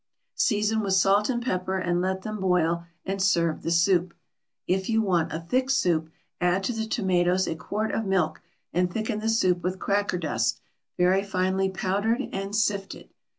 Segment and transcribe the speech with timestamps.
[0.33, 4.15] Season with salt and pepper, and let them boil, and serve the soup.
[4.65, 8.41] If you want a thick soup, add to the tomatoes a quart of milk,
[8.73, 10.59] and thicken the soup with cracker dust,
[10.97, 13.09] very finely powdered and sifted.